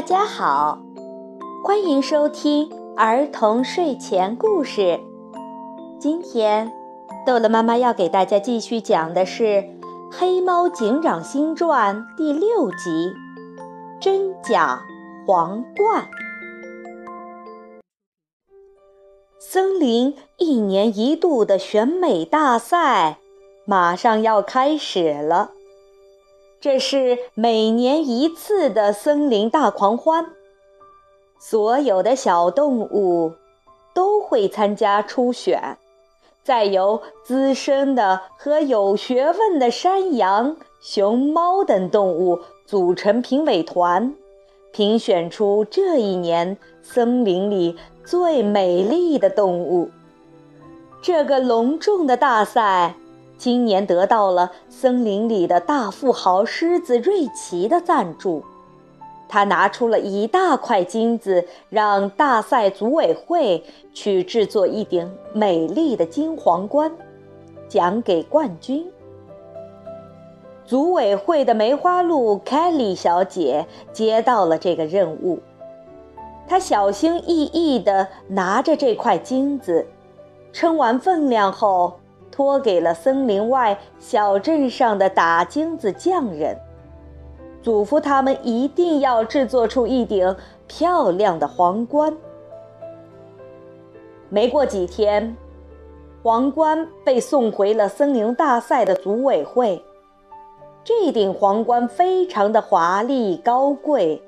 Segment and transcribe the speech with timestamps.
[0.00, 0.78] 大家好，
[1.62, 4.98] 欢迎收听儿童睡前故事。
[5.98, 6.72] 今天，
[7.26, 9.42] 豆乐妈妈要给大家继续讲的是
[10.10, 13.12] 《黑猫警长新传》第六集
[14.02, 14.80] 《真假
[15.26, 16.02] 皇冠》。
[19.38, 23.18] 森林一年一度的选美大赛
[23.66, 25.50] 马上要开始了。
[26.60, 30.26] 这是每年一次的森林大狂欢，
[31.38, 33.32] 所有的小动物
[33.94, 35.78] 都会参加初选，
[36.44, 44.14] 再由资深的和有学问的山羊、熊猫等动物组成评委团，
[44.70, 49.88] 评选出这一年森林里最美丽的动物。
[51.00, 52.96] 这个隆重的大赛。
[53.40, 58.44] 今年得到了森林里的大富豪狮子瑞奇的赞助，
[59.30, 66.92] 他拿出了一大块金子，让大赛组委会去制作一顶美丽的金皇冠，
[67.66, 68.86] 奖给冠军。
[70.66, 75.38] 组委会的梅花鹿凯莉小姐接到了这个任务，
[76.46, 79.86] 她小心翼翼地拿着这块金子，
[80.52, 81.99] 称完分量后。
[82.40, 86.56] 托给了森林外小镇上的打金子匠人，
[87.60, 90.34] 嘱咐他们一定要制作出一顶
[90.66, 92.16] 漂亮的皇冠。
[94.30, 95.36] 没过几天，
[96.22, 99.84] 皇冠被送回了森林大赛的组委会。
[100.82, 104.22] 这顶皇冠非常的华丽高贵，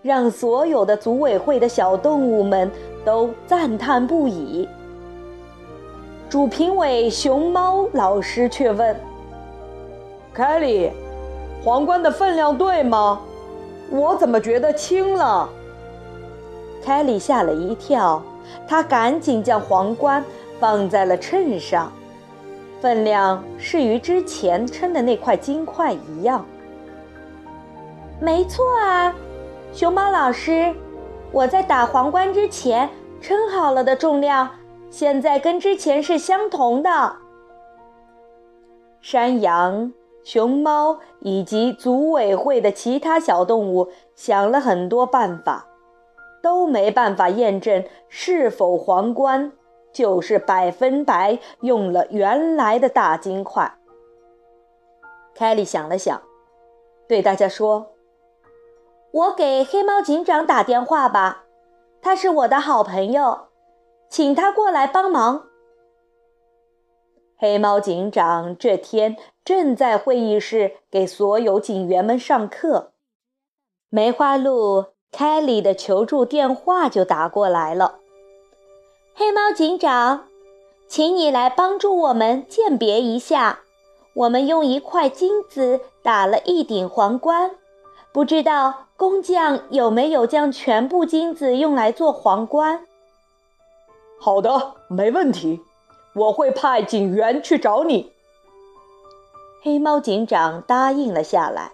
[0.00, 2.70] 让所有的组委会的小动物们
[3.04, 4.66] 都赞叹不已。
[6.28, 8.94] 主评委熊猫老师却问
[10.34, 10.92] ：“凯莉，
[11.64, 13.20] 皇冠的分量对吗？
[13.90, 15.48] 我怎么觉得轻了？”
[16.84, 18.22] 凯莉吓了一跳，
[18.66, 20.22] 她赶紧将皇冠
[20.60, 21.90] 放在了秤上，
[22.82, 26.44] 分量是与之前称的那块金块一样。
[28.20, 29.14] 没错啊，
[29.72, 30.74] 熊猫老师，
[31.32, 32.90] 我在打皇冠之前
[33.22, 34.50] 称好了的重量。
[34.90, 37.16] 现在跟之前是相同的。
[39.00, 39.92] 山羊、
[40.24, 45.66] 熊猫以及组委会的其他小动物想了很多办法，
[46.42, 49.52] 都没办法验证是否皇冠
[49.92, 53.72] 就是百分百用了原来的大金块。
[55.34, 56.20] 凯莉想了想，
[57.06, 57.92] 对大家说
[59.12, 61.44] ：“我给黑猫警长打电话吧，
[62.02, 63.47] 他是我的好朋友。”
[64.08, 65.44] 请他过来帮忙。
[67.36, 72.92] 黑猫警长这天正在会议室给所有警员们上课，
[73.88, 78.00] 梅花鹿凯莉的求助电话就打过来了。
[79.14, 80.24] 黑猫警长，
[80.88, 83.60] 请你来帮助我们鉴别一下。
[84.14, 87.52] 我们用一块金子打了一顶皇冠，
[88.12, 92.84] 不知道工匠有没有将全部金子用来做皇冠？
[94.20, 95.60] 好的，没问题，
[96.12, 98.12] 我会派警员去找你。
[99.62, 101.72] 黑猫警长答应了下来。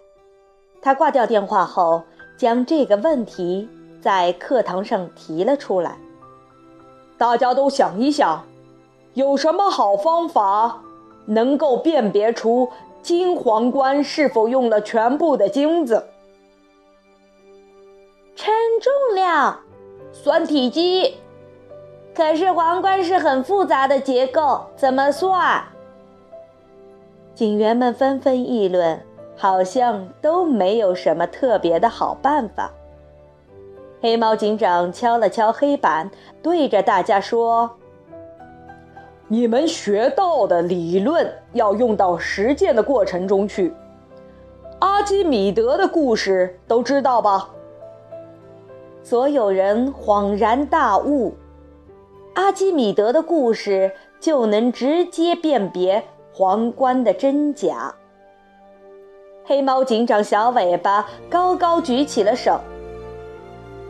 [0.83, 2.03] 他挂掉电话后，
[2.37, 3.69] 将这个问题
[4.03, 5.97] 在课堂上提了出来。
[7.16, 8.44] 大家都想一想，
[9.15, 10.83] 有什么好方法
[11.25, 16.06] 能够辨别出金皇冠是否用了全部的金子？
[18.37, 18.53] 称
[18.83, 19.60] 重量，
[20.12, 21.16] 算体积。
[22.14, 25.62] 可是皇冠是很复杂的结构，怎么算？
[27.34, 29.00] 警员们纷纷议论，
[29.36, 32.70] 好像都没有什么特别的好办法。
[34.00, 36.08] 黑猫警长敲了敲黑板，
[36.41, 37.69] 对着大家说
[39.26, 43.74] ：“你们学到的理论要用到实践的过程中去。
[44.78, 47.50] 阿基米德的故事都知道吧？”
[49.03, 51.34] 所有人恍然大悟。
[52.34, 57.95] 阿基米德的故事就能直接辨别皇冠的真假。
[59.45, 62.60] 黑猫警长小尾巴高高举起了手。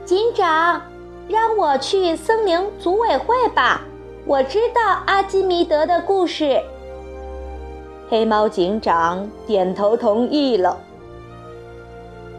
[0.04, 0.82] 警长，
[1.26, 3.80] 让我去森林组委会吧，
[4.26, 6.60] 我知道阿基米德的故事。
[8.10, 10.78] 黑猫警长点头同意了。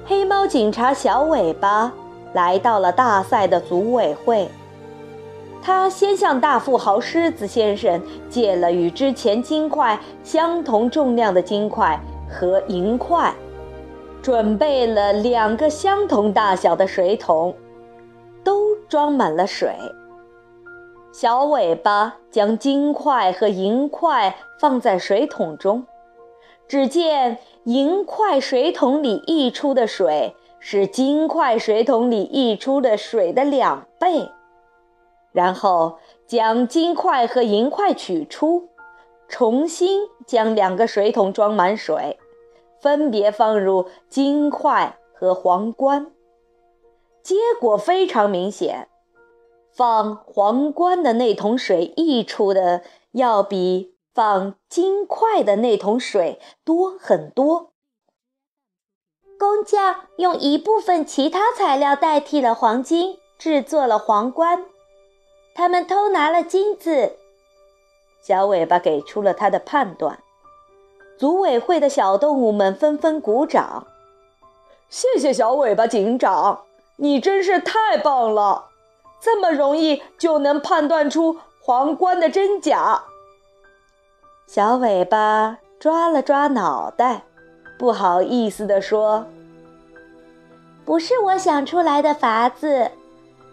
[0.06, 1.92] 黑猫警察小尾巴
[2.34, 4.48] 来到了大赛的组委会。
[5.66, 13.34] 他先向大富豪狮子先生借了与之前金块相同重量的金块和银块，
[14.22, 17.56] 准备了两个相同大小的水桶，
[18.44, 19.74] 都装满了水。
[21.12, 25.84] 小尾巴将金块和银块放在水桶中，
[26.68, 34.30] 只见银块水桶里溢出的水是金块水桶里溢出的水的两倍。
[35.36, 38.70] 然后将金块和银块取出，
[39.28, 42.18] 重新将两个水桶装满水。
[42.80, 46.12] 分别放入金块和皇冠，
[47.24, 48.88] 结果非常明显，
[49.74, 57.72] 放皇冠的那桶水溢出的要比放金块的那桶水多很多。
[59.38, 64.66] 工匠用一部分其他材料代替了黄金，制作了皇冠。
[65.56, 67.14] 他们偷拿了金子。
[68.22, 70.20] 小尾巴给出了他的判断。
[71.18, 73.88] 组委会的小动物们纷纷鼓掌，
[74.90, 76.64] 谢谢小尾巴警长，
[76.98, 78.66] 你真是太棒了！
[79.22, 83.02] 这么容易就能判断出皇冠的真假。
[84.46, 87.24] 小尾巴抓了抓脑袋，
[87.80, 89.26] 不好意思地说
[90.84, 92.92] ：“不是我想出来的法子，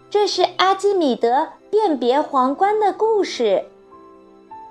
[0.09, 3.65] 这是阿基米德辨别皇冠的故事。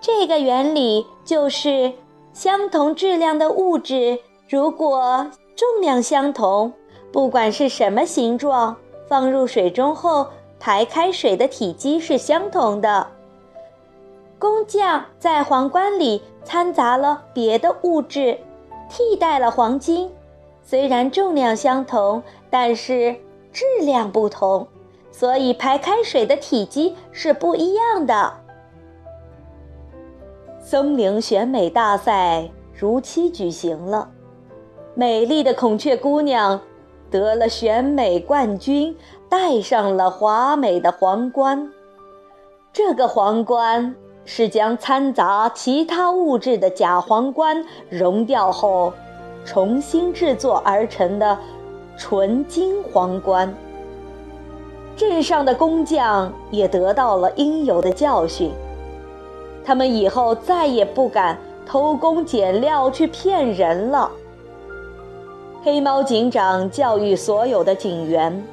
[0.01, 1.93] 这个原理就是。”
[2.33, 4.19] 相同质量的物质，
[4.49, 6.73] 如果重量相同，
[7.13, 8.75] 不管是什么形状，
[9.07, 10.27] 放入水中后
[10.59, 13.07] 排开水的体积是相同的。
[14.39, 18.39] 工匠在皇冠里掺杂了别的物质，
[18.89, 20.11] 替代了黄金。
[20.65, 23.15] 虽然重量相同，但是
[23.53, 24.67] 质量不同，
[25.13, 28.33] 所以排开水的体积是不一样的。
[30.59, 34.09] 森林选美大赛如期举行了，
[34.95, 36.61] 美丽的孔雀姑娘
[37.11, 38.97] 得了选美冠军，
[39.29, 41.71] 戴上了华美的皇冠。
[42.73, 43.95] 这个皇冠
[44.25, 48.93] 是将掺杂其他物质的假皇冠熔掉后
[49.45, 51.37] 重新制作而成的
[51.99, 53.53] 纯金皇冠。
[55.03, 58.53] 镇上的工匠也得到了应有的教训。
[59.65, 64.09] 他们以后再也不敢偷工减料去骗人了。
[65.65, 68.47] 黑猫警长教育所有的警员，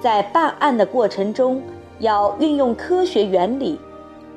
[0.00, 1.60] 在办案的过程中
[1.98, 3.76] 要运用科学原理，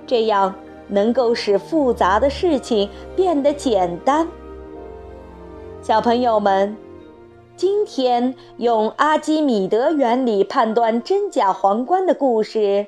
[0.08, 0.52] 这样
[0.88, 4.28] 能够使复杂的事情变得简单。
[5.84, 6.76] 小朋友们，
[7.56, 12.88] 今天用阿基米德原理判断真假皇冠的故事，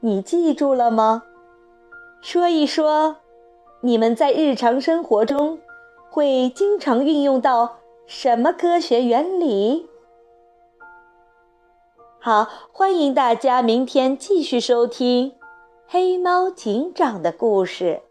[0.00, 1.22] 你记住了吗？
[2.20, 3.16] 说一说，
[3.80, 5.58] 你们在日常生活中
[6.10, 9.88] 会经常运用到什么科学原理？
[12.20, 15.32] 好，欢迎大家明天继续收听
[15.88, 18.02] 黑猫警长的故事。